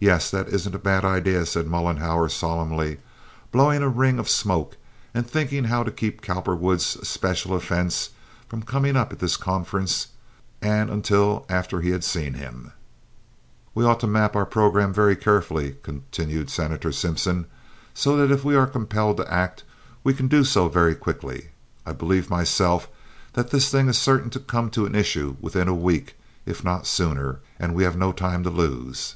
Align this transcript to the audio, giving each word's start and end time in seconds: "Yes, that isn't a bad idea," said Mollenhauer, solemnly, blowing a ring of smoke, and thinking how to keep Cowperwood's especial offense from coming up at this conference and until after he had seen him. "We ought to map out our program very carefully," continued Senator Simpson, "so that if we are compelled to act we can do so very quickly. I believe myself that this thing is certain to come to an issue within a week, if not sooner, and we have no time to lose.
"Yes, 0.00 0.30
that 0.30 0.48
isn't 0.48 0.74
a 0.74 0.78
bad 0.78 1.04
idea," 1.06 1.46
said 1.46 1.66
Mollenhauer, 1.68 2.28
solemnly, 2.28 2.98
blowing 3.50 3.80
a 3.80 3.88
ring 3.88 4.18
of 4.18 4.28
smoke, 4.28 4.76
and 5.14 5.26
thinking 5.26 5.64
how 5.64 5.84
to 5.84 5.90
keep 5.90 6.20
Cowperwood's 6.20 6.96
especial 6.96 7.54
offense 7.54 8.10
from 8.46 8.62
coming 8.64 8.94
up 8.96 9.12
at 9.12 9.20
this 9.20 9.38
conference 9.38 10.08
and 10.60 10.90
until 10.90 11.46
after 11.48 11.80
he 11.80 11.90
had 11.90 12.04
seen 12.04 12.34
him. 12.34 12.72
"We 13.74 13.84
ought 13.84 14.00
to 14.00 14.06
map 14.08 14.34
out 14.36 14.36
our 14.40 14.46
program 14.46 14.92
very 14.92 15.14
carefully," 15.16 15.76
continued 15.82 16.50
Senator 16.50 16.92
Simpson, 16.92 17.46
"so 17.94 18.16
that 18.18 18.30
if 18.32 18.44
we 18.44 18.54
are 18.56 18.66
compelled 18.66 19.16
to 19.18 19.32
act 19.32 19.62
we 20.04 20.12
can 20.12 20.28
do 20.28 20.44
so 20.44 20.68
very 20.68 20.94
quickly. 20.96 21.50
I 21.86 21.92
believe 21.92 22.28
myself 22.28 22.88
that 23.32 23.50
this 23.50 23.70
thing 23.70 23.88
is 23.88 23.96
certain 23.96 24.28
to 24.30 24.40
come 24.40 24.68
to 24.70 24.86
an 24.86 24.94
issue 24.96 25.36
within 25.40 25.68
a 25.68 25.74
week, 25.74 26.16
if 26.44 26.62
not 26.64 26.86
sooner, 26.86 27.38
and 27.58 27.74
we 27.74 27.84
have 27.84 27.96
no 27.96 28.12
time 28.12 28.42
to 28.42 28.50
lose. 28.50 29.14